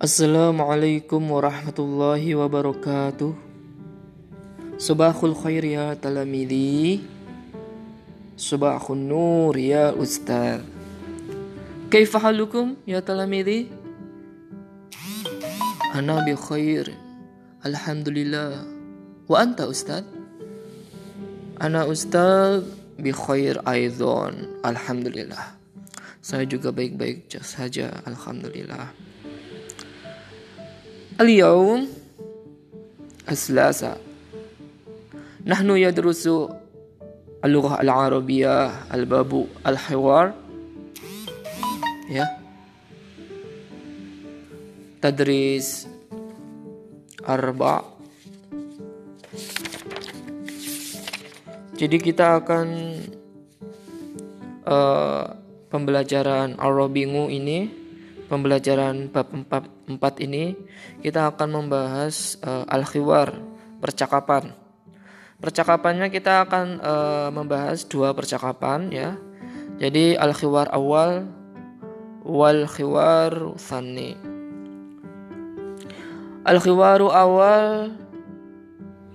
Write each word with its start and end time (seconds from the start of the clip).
Assalamualaikum 0.00 1.20
warahmatullahi 1.28 2.32
wabarakatuh. 2.32 3.36
Subahul 4.80 5.36
khair 5.36 5.60
ya 5.60 5.92
talamidi. 5.92 7.04
Subahul 8.32 8.96
nur 8.96 9.60
ya 9.60 9.92
ustaz. 9.92 10.64
Kaifa 11.92 12.16
halukum 12.16 12.80
ya 12.88 13.04
talamidi? 13.04 13.68
Ana 15.92 16.24
bi 16.24 16.32
khair. 16.32 16.96
Alhamdulillah. 17.60 18.56
Wa 19.28 19.44
anta 19.44 19.68
ustaz? 19.68 20.08
Ana 21.60 21.84
ustaz 21.84 22.64
bi 22.96 23.12
khair 23.12 23.60
aidan. 23.68 24.48
Alhamdulillah. 24.64 25.60
Saya 26.24 26.48
juga 26.48 26.72
baik-baik 26.72 27.28
saja. 27.44 28.00
Alhamdulillah. 28.08 29.09
اليوم 31.21 31.87
الثلاثاء 33.31 33.97
نحن 35.45 35.69
يدرس 35.69 36.29
اللغة 37.45 37.81
العربية 37.81 38.55
الباب 38.93 39.31
الحوار 39.67 40.25
ya 42.09 42.25
تدريس 45.01 45.87
أربع 47.25 47.81
jadi 51.75 51.97
kita 51.99 52.39
akan 52.39 52.67
uh, 54.63 55.25
pembelajaran 55.67 56.55
Arabingu 56.55 57.27
ini 57.27 57.78
pembelajaran 58.30 59.10
bab 59.10 59.26
4, 59.34 59.98
4 59.98 60.26
ini 60.30 60.54
kita 61.02 61.34
akan 61.34 61.66
membahas 61.66 62.38
uh, 62.46 62.62
al-khiwar, 62.70 63.34
percakapan. 63.82 64.54
Percakapannya 65.42 66.14
kita 66.14 66.46
akan 66.46 66.66
uh, 66.78 67.28
membahas 67.34 67.82
dua 67.90 68.14
percakapan 68.14 68.92
ya. 68.94 69.18
Jadi 69.82 70.14
al-khiwar 70.14 70.70
awal 70.70 71.26
wal 72.22 72.68
khiwar 72.70 73.58
thani. 73.58 74.14
Al-khiwaru 76.44 77.08
awal 77.10 77.96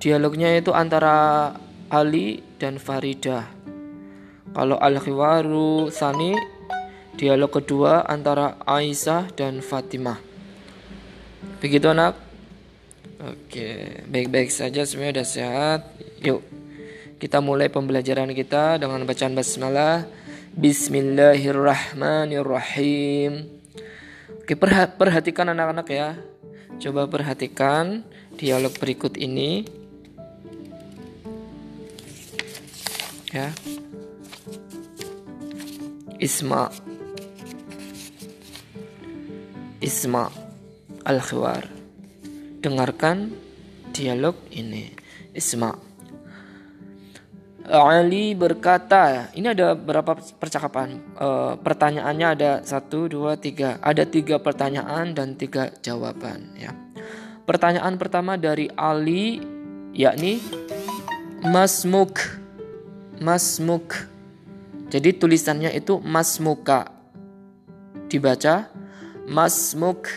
dialognya 0.02 0.58
itu 0.58 0.74
antara 0.74 1.54
Ali 1.94 2.42
dan 2.58 2.82
Faridah. 2.82 3.46
Kalau 4.58 4.82
al-khiwaru 4.82 5.94
thani 5.94 6.55
dialog 7.16 7.48
kedua 7.52 8.04
antara 8.04 8.60
Aisyah 8.68 9.32
dan 9.34 9.62
Fatimah. 9.64 10.20
Begitu 11.64 11.88
anak? 11.88 12.20
Oke, 13.24 14.04
baik-baik 14.06 14.52
saja 14.52 14.84
semuanya 14.84 15.24
sudah 15.24 15.28
sehat. 15.28 15.88
Yuk, 16.22 16.44
kita 17.18 17.40
mulai 17.40 17.72
pembelajaran 17.72 18.36
kita 18.36 18.76
dengan 18.78 19.08
bacaan 19.08 19.34
basmalah. 19.34 20.06
Bismillahirrahmanirrahim. 20.56 23.48
Oke, 24.44 24.56
perhatikan 25.00 25.50
anak-anak 25.56 25.88
ya. 25.90 26.16
Coba 26.78 27.08
perhatikan 27.08 28.04
dialog 28.36 28.76
berikut 28.78 29.18
ini. 29.18 29.66
Ya. 33.32 33.52
Isma 36.16 36.72
Isma 39.86 40.34
Al-Khiwar. 41.06 41.70
Dengarkan 42.58 43.30
dialog 43.94 44.34
ini. 44.50 44.90
Isma. 45.30 45.78
Ali 47.70 48.34
berkata, 48.34 49.30
ini 49.38 49.54
ada 49.54 49.78
berapa 49.78 50.18
percakapan? 50.42 50.98
E, 51.14 51.28
pertanyaannya 51.62 52.28
ada 52.34 52.52
satu, 52.66 53.06
dua, 53.06 53.38
tiga. 53.38 53.78
Ada 53.78 54.10
tiga 54.10 54.42
pertanyaan 54.42 55.14
dan 55.14 55.38
tiga 55.38 55.70
jawaban. 55.86 56.58
Ya. 56.58 56.74
Pertanyaan 57.46 58.02
pertama 58.02 58.42
dari 58.42 58.66
Ali, 58.74 59.38
yakni 59.94 60.42
Masmuk. 61.46 62.18
Masmuk. 63.22 63.94
Jadi 64.90 65.14
tulisannya 65.14 65.70
itu 65.78 66.02
Masmuka. 66.02 66.90
Dibaca 68.10 68.85
Masmuk. 69.30 70.08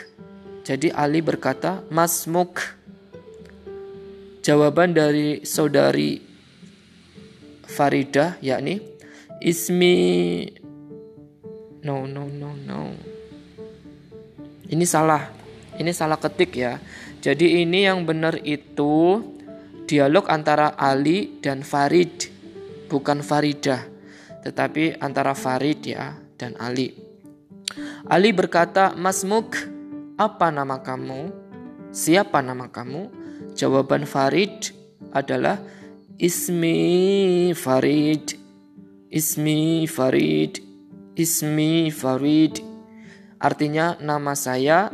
Jadi 0.64 0.92
Ali 0.92 1.24
berkata, 1.24 1.80
Masmuk. 1.88 2.60
Jawaban 4.44 4.96
dari 4.96 5.44
saudari 5.44 6.24
Faridah 7.68 8.40
yakni 8.40 8.80
Ismi 9.44 9.96
No 11.84 12.04
no 12.10 12.26
no 12.26 12.52
no. 12.52 12.90
Ini 14.68 14.84
salah. 14.84 15.30
Ini 15.78 15.94
salah 15.94 16.18
ketik 16.18 16.58
ya. 16.58 16.76
Jadi 17.22 17.62
ini 17.62 17.86
yang 17.86 18.02
benar 18.02 18.36
itu 18.44 19.22
dialog 19.88 20.28
antara 20.28 20.76
Ali 20.76 21.40
dan 21.40 21.64
Farid, 21.64 22.28
bukan 22.92 23.24
Faridah, 23.24 23.88
tetapi 24.44 25.00
antara 25.00 25.32
Farid 25.32 25.80
ya 25.86 26.18
dan 26.36 26.58
Ali. 26.60 27.07
Ali 28.06 28.30
berkata, 28.30 28.94
Masmuk, 28.94 29.58
apa 30.14 30.54
nama 30.54 30.78
kamu? 30.78 31.34
Siapa 31.90 32.38
nama 32.44 32.70
kamu? 32.70 33.10
Jawaban 33.58 34.06
Farid 34.06 34.70
adalah 35.10 35.58
Ismi 36.18 37.50
Farid. 37.58 38.38
Ismi 39.10 39.86
Farid. 39.90 40.62
Ismi 41.18 41.90
Farid. 41.90 42.62
Artinya 43.42 43.98
nama 43.98 44.34
saya 44.38 44.90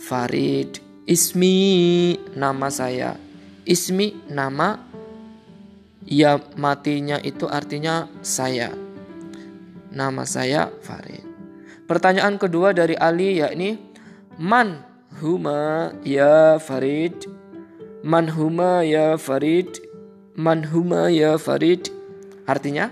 Farid. 0.00 0.80
Ismi 1.04 1.56
nama 2.32 2.72
saya. 2.72 3.16
Ismi 3.64 4.28
nama 4.32 4.80
ya 6.04 6.40
matinya 6.56 7.16
itu 7.20 7.48
artinya 7.48 8.08
saya. 8.20 8.72
Nama 9.92 10.24
saya 10.28 10.68
Farid. 10.84 11.33
Pertanyaan 11.84 12.40
kedua 12.40 12.72
dari 12.72 12.96
Ali 12.96 13.44
yakni 13.44 13.76
Man 14.40 14.80
huma 15.20 15.92
ya 16.00 16.56
Farid? 16.56 17.28
Man 18.00 18.32
huma 18.32 18.80
ya 18.80 19.20
Farid? 19.20 19.84
Man 20.32 20.64
huma 20.64 21.12
ya 21.12 21.36
Farid? 21.36 21.92
Artinya 22.48 22.88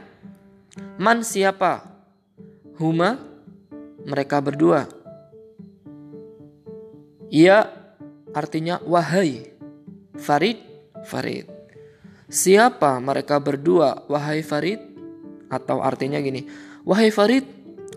Man 1.00 1.24
siapa? 1.24 1.88
Huma 2.76 3.16
mereka 4.04 4.44
berdua. 4.44 4.84
Ya 7.32 7.72
artinya 8.36 8.76
wahai. 8.84 9.52
Farid 10.20 10.60
Farid. 11.08 11.48
Siapa 12.32 12.96
mereka 13.00 13.36
berdua? 13.40 14.04
Wahai 14.08 14.40
Farid? 14.40 14.80
Atau 15.52 15.84
artinya 15.84 16.16
gini, 16.16 16.48
wahai 16.80 17.12
Farid, 17.12 17.44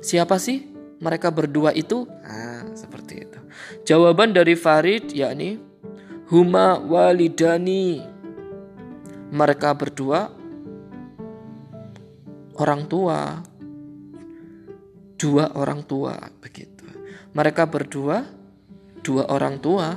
siapa 0.03 0.35
sih 0.35 0.74
mereka 0.99 1.31
berdua 1.31 1.75
itu? 1.75 2.07
Nah, 2.07 2.71
seperti 2.75 3.27
itu. 3.27 3.39
Jawaban 3.83 4.31
dari 4.31 4.55
Farid 4.55 5.11
yakni 5.11 5.59
huma 6.31 6.79
walidani. 6.79 8.01
Mereka 9.35 9.75
berdua 9.75 10.31
orang 12.55 12.87
tua. 12.87 13.43
Dua 15.15 15.45
orang 15.55 15.81
tua 15.83 16.15
begitu. 16.39 16.85
Mereka 17.35 17.67
berdua 17.67 18.23
dua 19.03 19.27
orang 19.27 19.59
tua. 19.59 19.95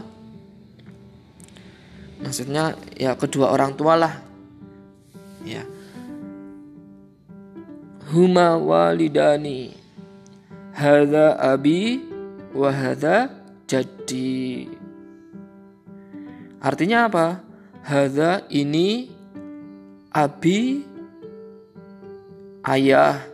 Maksudnya 2.18 2.74
ya 2.98 3.14
kedua 3.14 3.54
orang 3.54 3.78
tua 3.78 3.94
lah. 3.94 4.14
Ya. 5.46 5.62
Huma 8.10 8.56
walidani 8.56 9.87
Hada 10.78 11.34
abi 11.34 12.06
wa 12.54 12.70
hada 12.70 13.34
jadi. 13.66 14.70
Artinya 16.62 17.10
apa? 17.10 17.42
Hada 17.82 18.46
ini 18.46 19.10
abi 20.14 20.86
ayah. 22.62 23.26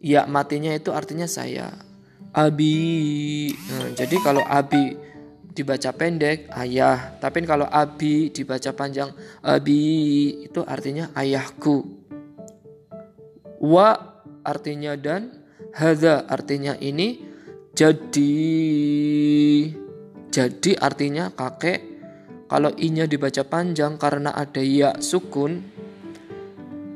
Ya 0.00 0.24
matinya 0.24 0.72
itu 0.72 0.88
artinya 0.96 1.28
saya. 1.28 1.76
Abi. 2.32 3.52
Nah, 3.68 3.92
jadi 4.00 4.16
kalau 4.24 4.40
abi 4.40 4.96
dibaca 5.52 5.92
pendek 5.92 6.48
ayah, 6.56 7.20
tapi 7.20 7.44
kalau 7.44 7.68
abi 7.68 8.32
dibaca 8.32 8.72
panjang 8.72 9.12
abi 9.44 9.84
itu 10.48 10.64
artinya 10.64 11.12
ayahku. 11.12 11.84
Wa 13.60 13.92
artinya 14.40 14.96
dan 14.96 15.39
Hadza 15.74 16.26
artinya 16.26 16.74
ini, 16.78 17.28
Jadi 17.70 18.34
jadi 20.30 20.72
artinya 20.78 21.30
kakek 21.30 21.80
kalau 22.50 22.74
i-nya 22.74 23.06
dibaca 23.06 23.46
panjang 23.46 23.94
karena 23.94 24.34
ada 24.34 24.58
ya 24.58 24.98
sukun 24.98 25.62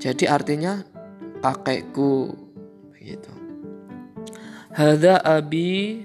jadi 0.04 0.28
artinya 0.28 0.84
kakekku 1.40 2.36
begitu. 2.92 3.32
Hadza 4.74 5.16
abi 5.24 6.04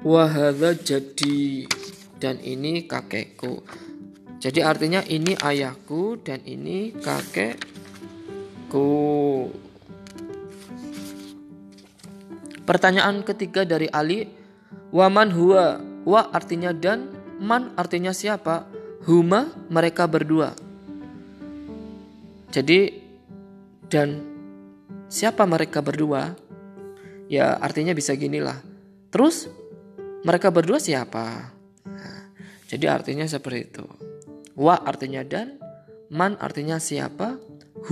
wa 0.00 0.24
hadza 0.24 0.72
jadi 0.80 1.68
dan 2.16 2.40
ini 2.40 2.88
kakekku. 2.88 3.60
Jadi 4.40 4.60
artinya 4.64 5.04
ini 5.04 5.36
ayahku 5.36 6.16
dan 6.24 6.40
ini 6.48 6.96
kakekku. 6.96 7.60
Pertanyaan 12.64 13.20
ketiga 13.20 13.68
dari 13.68 13.92
Ali, 13.92 14.24
waman 14.88 15.28
huwa? 15.36 15.80
Wa 16.04 16.32
artinya 16.32 16.72
dan, 16.72 17.12
man 17.40 17.76
artinya 17.76 18.12
siapa? 18.12 18.64
Huma 19.04 19.52
mereka 19.68 20.08
berdua. 20.08 20.56
Jadi 22.48 23.04
dan 23.92 24.24
siapa 25.12 25.44
mereka 25.44 25.84
berdua? 25.84 26.32
Ya 27.28 27.56
artinya 27.60 27.92
bisa 27.92 28.16
ginilah. 28.16 28.60
Terus 29.12 29.48
mereka 30.24 30.48
berdua 30.48 30.80
siapa? 30.80 31.52
Jadi 32.68 32.88
artinya 32.88 33.28
seperti 33.28 33.60
itu. 33.70 33.84
Wa 34.56 34.80
artinya 34.80 35.20
dan, 35.20 35.60
man 36.08 36.40
artinya 36.40 36.80
siapa, 36.80 37.36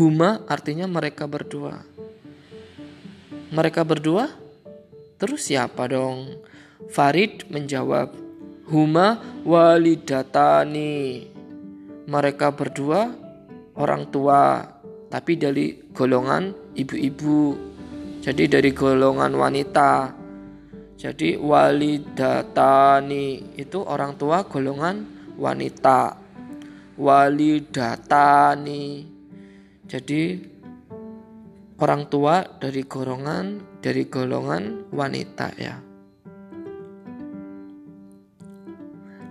huma 0.00 0.42
artinya 0.48 0.88
mereka 0.88 1.28
berdua. 1.28 1.84
Mereka 3.52 3.84
berdua? 3.84 4.41
Terus 5.22 5.54
siapa 5.54 5.86
dong? 5.86 6.42
Farid 6.90 7.46
menjawab, 7.46 8.10
huma 8.74 9.22
walidatani. 9.46 11.30
Mereka 12.10 12.50
berdua 12.58 13.06
orang 13.78 14.10
tua, 14.10 14.66
tapi 15.06 15.38
dari 15.38 15.78
golongan 15.94 16.74
ibu-ibu. 16.74 17.54
Jadi 18.18 18.50
dari 18.50 18.74
golongan 18.74 19.30
wanita. 19.38 20.10
Jadi 20.98 21.38
walidatani 21.38 23.26
itu 23.62 23.78
orang 23.78 24.18
tua 24.18 24.42
golongan 24.42 25.06
wanita 25.38 26.18
walidatani. 26.98 28.84
Jadi 29.86 30.22
orang 31.78 32.10
tua 32.10 32.42
dari 32.58 32.82
golongan 32.82 33.70
dari 33.82 34.06
golongan 34.06 34.88
wanita 34.94 35.50
ya. 35.58 35.76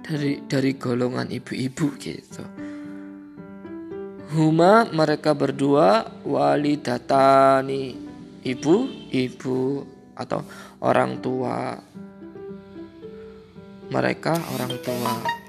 Dari 0.04 0.44
dari 0.46 0.76
golongan 0.76 1.32
ibu-ibu 1.32 1.88
gitu. 1.96 2.44
Huma 4.36 4.88
mereka 4.92 5.32
berdua 5.32 6.04
walidatani 6.28 7.96
ibu 8.44 8.76
ibu 9.12 9.88
atau 10.16 10.44
orang 10.84 11.20
tua 11.24 11.76
mereka 13.92 14.40
orang 14.56 14.76
tua 14.80 15.42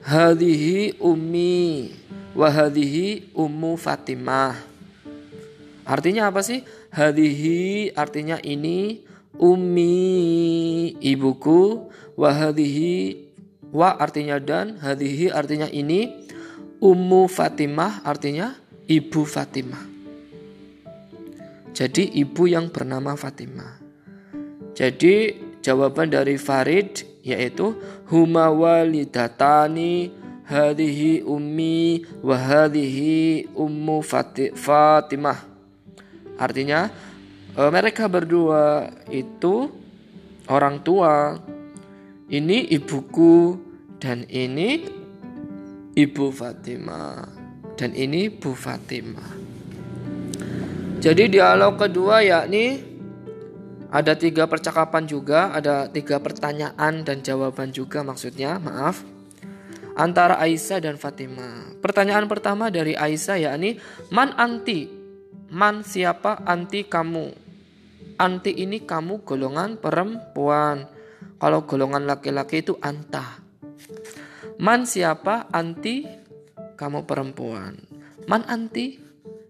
Hadhihi 0.00 0.96
ummi 0.96 1.92
wa 2.32 2.48
hadhihi 2.48 3.36
ummu 3.36 3.76
Fatimah. 3.76 4.69
Artinya 5.90 6.30
apa 6.30 6.46
sih? 6.46 6.62
Hadhihi 6.94 7.98
artinya 7.98 8.38
ini 8.38 9.02
ummi 9.34 10.94
ibuku 11.02 11.90
wa 12.14 12.30
hadhihi 12.30 13.26
wa 13.74 13.98
artinya 13.98 14.38
dan 14.38 14.78
hadhihi 14.78 15.34
artinya 15.34 15.66
ini 15.66 16.30
ummu 16.78 17.26
Fatimah 17.26 18.06
artinya 18.06 18.54
ibu 18.86 19.26
Fatimah. 19.26 19.82
Jadi 21.74 22.22
ibu 22.22 22.46
yang 22.46 22.70
bernama 22.70 23.18
Fatimah. 23.18 23.82
Jadi 24.78 25.34
jawaban 25.58 26.14
dari 26.14 26.38
Farid 26.38 27.02
yaitu 27.26 27.74
huma 28.06 28.46
walidatani 28.54 30.14
hadhihi 30.46 31.26
ummi 31.26 32.06
wa 32.22 32.38
hadhihi 32.38 33.50
ummu 33.58 34.06
Fatimah. 34.54 35.50
Artinya 36.40 36.88
e, 37.52 37.62
mereka 37.68 38.08
berdua 38.08 38.88
itu 39.12 39.68
orang 40.48 40.80
tua. 40.80 41.36
Ini 42.30 42.72
ibuku 42.72 43.58
dan 43.98 44.22
ini 44.30 44.86
ibu 45.98 46.30
Fatimah 46.30 47.40
dan 47.80 47.96
ini 47.96 48.28
Bu 48.28 48.52
Fatimah. 48.52 49.32
Jadi 51.00 51.32
dialog 51.32 51.80
kedua 51.80 52.20
yakni 52.20 52.76
ada 53.88 54.12
tiga 54.12 54.44
percakapan 54.44 55.08
juga, 55.08 55.48
ada 55.56 55.88
tiga 55.88 56.20
pertanyaan 56.20 57.00
dan 57.02 57.24
jawaban 57.24 57.72
juga 57.72 58.04
maksudnya, 58.04 58.60
maaf. 58.60 59.00
Antara 59.96 60.36
Aisyah 60.38 60.78
dan 60.84 61.00
Fatimah. 61.00 61.80
Pertanyaan 61.80 62.28
pertama 62.28 62.68
dari 62.68 62.92
Aisyah 62.92 63.50
yakni, 63.50 63.80
Man 64.12 64.36
anti? 64.36 64.99
Man 65.50 65.82
siapa 65.82 66.46
anti 66.46 66.86
kamu? 66.86 67.34
Anti 68.22 68.54
ini 68.54 68.86
kamu 68.86 69.26
golongan 69.26 69.82
perempuan. 69.82 70.86
Kalau 71.42 71.66
golongan 71.66 72.06
laki-laki 72.06 72.62
itu 72.62 72.78
anta. 72.78 73.42
Man 74.62 74.86
siapa 74.86 75.50
anti? 75.50 76.06
Kamu 76.78 77.02
perempuan. 77.02 77.82
Man 78.30 78.46
anti? 78.46 79.02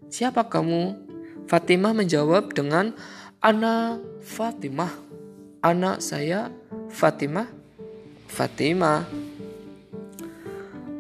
Siapa 0.08 0.48
kamu? 0.48 0.96
Fatimah 1.44 1.92
menjawab 1.92 2.56
dengan 2.56 2.96
Anak 3.44 4.00
Fatimah. 4.24 4.96
Anak 5.60 6.00
saya 6.00 6.48
Fatimah. 6.88 7.52
Fatimah. 8.24 9.04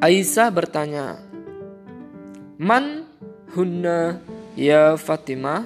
Aisyah 0.04 0.48
bertanya, 0.52 1.20
Man 2.60 3.08
hunna 3.52 4.20
ya 4.60 5.00
Fatimah? 5.00 5.64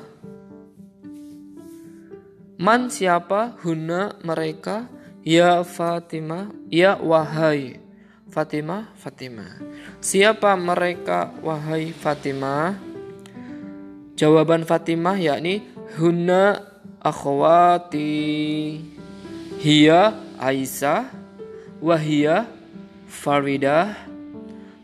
Man 2.54 2.86
siapa 2.94 3.58
hunna 3.66 4.14
mereka? 4.22 4.86
Ya 5.26 5.66
Fatimah, 5.66 6.54
ya 6.70 6.94
wahai 7.00 7.82
Fatimah, 8.30 8.94
Fatimah. 8.94 9.58
Siapa 9.98 10.54
mereka 10.54 11.34
wahai 11.42 11.90
Fatimah? 11.90 12.78
Jawaban 14.14 14.62
Fatimah 14.62 15.18
yakni 15.18 15.66
Hunna 15.98 16.62
akhwati 17.02 18.78
Hiya 19.58 20.14
Aisyah 20.38 21.10
Wahia 21.82 22.46
Faridah 23.10 24.06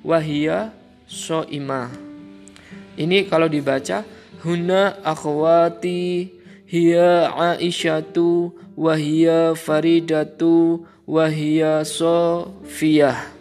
Wahia 0.02 0.75
So'imah 1.07 2.10
Ini 2.99 3.30
kalau 3.30 3.47
dibaca 3.47 4.02
Hunna 4.42 4.99
akhwati 5.04 6.32
Hiya 6.66 7.35
Aisyatu 7.59 8.54
Wahia 8.75 9.52
Faridatu 9.54 10.87
Wahia 11.06 11.85
Sofiyah 11.87 13.40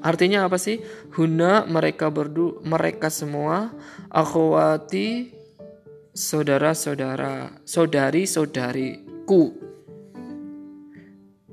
Artinya 0.00 0.48
apa 0.48 0.56
sih? 0.56 0.80
Huna 1.12 1.68
mereka 1.68 2.08
berdu 2.08 2.64
mereka 2.64 3.12
semua 3.12 3.68
akhwati 4.08 5.28
saudara-saudara, 6.16 7.60
saudari-saudariku. 7.68 9.52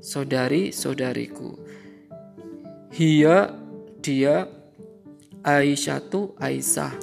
Saudari-saudariku. 0.00 1.60
Hia 2.88 3.52
dia 4.00 4.48
Aisyatu 5.42 6.34
Aisyah. 6.38 6.94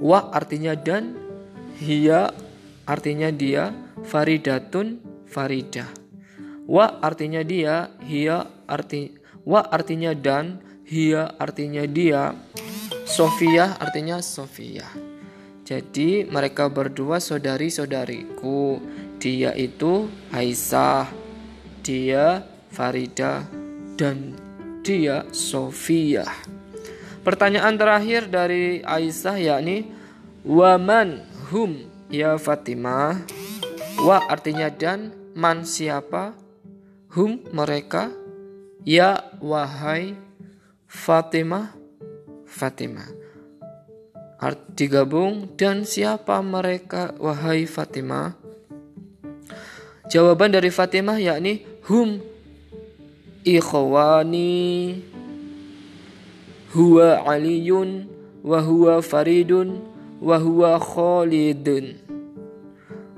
Wa 0.00 0.32
artinya 0.32 0.72
dan 0.72 1.16
hia 1.80 2.32
artinya 2.88 3.28
dia 3.28 3.72
Faridatun 4.04 5.00
Faridah. 5.28 5.88
Wa 6.70 7.02
artinya 7.02 7.42
dia, 7.42 7.90
hia 8.06 8.46
arti 8.70 9.18
wa 9.42 9.66
artinya 9.66 10.14
dan, 10.14 10.62
hia 10.86 11.34
artinya 11.34 11.82
dia, 11.82 12.34
Sofia 13.10 13.74
artinya 13.82 14.22
Sofia. 14.22 14.86
Jadi 15.66 16.26
mereka 16.26 16.70
berdua 16.70 17.18
saudari-saudariku. 17.18 18.78
Dia 19.18 19.50
itu 19.58 20.06
Aisyah, 20.30 21.10
dia 21.82 22.46
Farida 22.70 23.46
dan 23.98 24.38
dia 24.86 25.26
Sofia. 25.34 26.26
Pertanyaan 27.20 27.76
terakhir 27.76 28.32
dari 28.32 28.80
Aisyah 28.80 29.36
yakni 29.36 29.92
Waman 30.40 31.20
hum? 31.52 31.84
Ya 32.08 32.40
Fatimah. 32.40 33.20
Wa 34.00 34.24
artinya 34.26 34.72
dan, 34.72 35.12
man 35.36 35.68
siapa, 35.68 36.32
hum 37.12 37.44
mereka, 37.52 38.08
ya 38.88 39.20
wahai 39.44 40.16
Fatimah, 40.88 41.76
Fatimah. 42.48 43.06
Art 44.40 44.72
digabung 44.72 45.52
dan 45.60 45.84
siapa 45.84 46.40
mereka? 46.40 47.12
Wahai 47.20 47.68
Fatimah? 47.68 48.32
Jawaban 50.08 50.56
dari 50.56 50.72
Fatimah 50.72 51.20
yakni 51.20 51.68
hum 51.86 52.18
ikhwani 53.44 54.96
huwa 56.74 57.26
aliyun 57.26 58.06
wa 58.44 58.60
huwa 58.60 59.02
faridun 59.02 59.80
wa 60.22 60.38
huwa 60.38 60.80
khalidun. 60.80 61.96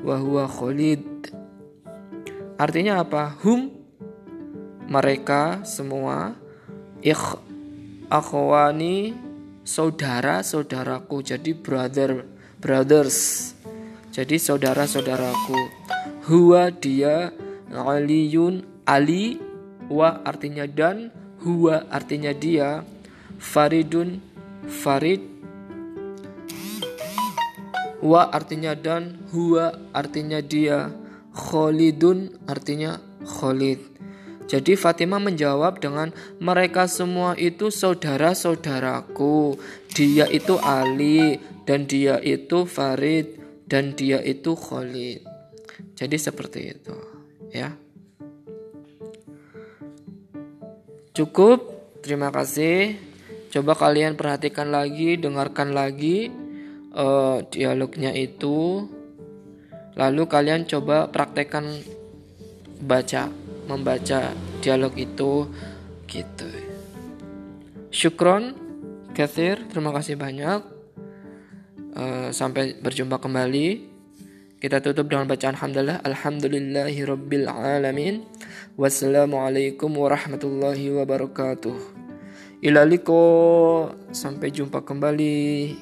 Wa 0.03 0.49
khalid. 0.49 1.31
Artinya 2.59 3.03
apa? 3.03 3.39
Hum 3.43 3.71
mereka 4.91 5.63
semua 5.63 6.35
ikh 7.01 7.39
akhwani 8.11 9.15
saudara-saudaraku 9.63 11.23
jadi 11.23 11.53
brother 11.55 12.27
brothers. 12.59 13.51
Jadi 14.13 14.37
saudara-saudaraku 14.37 15.57
huwa 16.29 16.69
dia 16.69 17.33
aliyun 17.73 18.67
ali 18.85 19.41
wa 19.89 20.21
artinya 20.27 20.69
dan 20.69 21.09
huwa 21.41 21.89
artinya 21.89 22.37
dia 22.37 22.85
faridun 23.43 24.23
farid 24.71 25.19
wa 27.99 28.31
artinya 28.31 28.79
dan 28.79 29.19
huwa 29.35 29.75
artinya 29.91 30.39
dia 30.39 30.95
khalidun 31.35 32.39
artinya 32.47 33.03
khalid 33.27 33.93
jadi 34.53 34.77
Fatimah 34.77 35.17
menjawab 35.17 35.81
dengan 35.81 36.13
mereka 36.37 36.85
semua 36.85 37.33
itu 37.41 37.73
saudara-saudaraku. 37.73 39.57
Dia 39.97 40.29
itu 40.29 40.61
Ali 40.61 41.41
dan 41.65 41.89
dia 41.89 42.21
itu 42.21 42.69
Farid 42.69 43.41
dan 43.65 43.97
dia 43.97 44.21
itu 44.21 44.53
Khalid. 44.53 45.25
Jadi 45.97 46.17
seperti 46.21 46.61
itu, 46.69 46.97
ya. 47.49 47.73
Cukup. 51.17 51.73
Terima 52.05 52.29
kasih. 52.29 53.12
Coba 53.53 53.77
kalian 53.77 54.17
perhatikan 54.17 54.73
lagi, 54.73 55.21
dengarkan 55.21 55.77
lagi 55.77 56.33
uh, 56.97 57.45
dialognya 57.53 58.17
itu. 58.17 58.89
Lalu 59.93 60.23
kalian 60.25 60.65
coba 60.65 61.13
praktekkan 61.13 61.69
baca 62.81 63.29
membaca 63.69 64.33
dialog 64.65 64.97
itu 64.97 65.53
gitu. 66.09 66.49
Syukron, 67.93 68.57
Kathir, 69.13 69.69
terima 69.69 69.93
kasih 69.93 70.17
banyak. 70.17 70.65
Uh, 71.93 72.33
sampai 72.33 72.81
berjumpa 72.81 73.21
kembali. 73.21 73.93
Kita 74.57 74.81
tutup 74.81 75.13
dengan 75.13 75.29
bacaan 75.29 75.61
Alhamdulillah. 75.61 76.01
Alhamdulillahi 76.01 77.05
Alamin. 77.53 78.25
Wassalamualaikum 78.81 79.93
warahmatullahi 79.93 80.89
wabarakatuh. 80.89 82.02
Ilaliko. 82.63 83.91
Sampai 84.15 84.55
jumpa 84.55 84.87
kembali. 84.87 85.75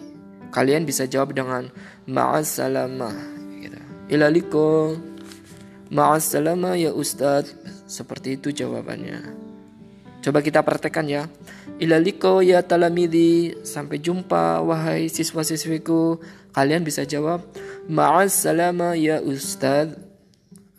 Kalian 0.49 0.88
bisa 0.88 1.04
jawab 1.04 1.37
dengan 1.37 1.68
ma'asalamah. 2.08 3.16
Gitu. 3.60 3.80
Ilaliko. 4.08 4.96
Ma'asalamah 5.92 6.80
ya 6.80 6.96
Ustadz. 6.96 7.52
Seperti 7.84 8.40
itu 8.40 8.49
jawabannya. 8.49 9.37
Coba 10.25 10.40
kita 10.40 10.64
praktekkan 10.64 11.04
ya. 11.04 11.28
Ilaliko 11.76 12.40
ya 12.40 12.64
talamidi. 12.64 13.60
Sampai 13.60 14.00
jumpa 14.00 14.64
wahai 14.64 15.12
siswa-siswiku. 15.12 16.16
Kalian 16.56 16.80
bisa 16.80 17.04
jawab. 17.04 17.44
Ma'asalama 17.92 18.96
ya 18.96 19.20
Ustadz. 19.20 20.00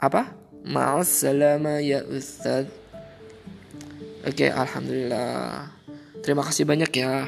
Apa? 0.02 0.34
Ma'asalama 0.66 1.78
ya 1.78 2.02
Ustadz. 2.10 2.74
Oke, 4.22 4.50
Alhamdulillah. 4.54 5.81
Terima 6.22 6.46
kasih 6.46 6.70
banyak 6.70 6.92
ya. 6.94 7.26